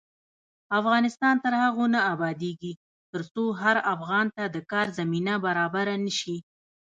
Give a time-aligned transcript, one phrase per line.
[0.79, 2.73] افغانستان تر هغو نه ابادیږي،
[3.11, 6.37] ترڅو هر افغان ته د کار زمینه برابره نشي.